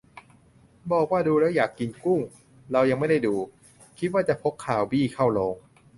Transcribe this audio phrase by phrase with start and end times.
[0.91, 2.21] บอกว่า ดูแล้วอยากกินกุ้ง!
[2.71, 3.35] เรายังไม่ได้ดู-
[3.99, 5.55] คิดว่าจะพกคาลบี้เข้าโรง